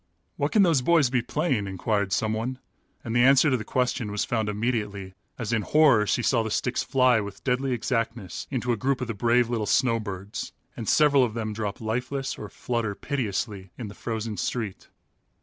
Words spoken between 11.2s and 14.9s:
of them drop lifeless or flutter piteously in the frozen street.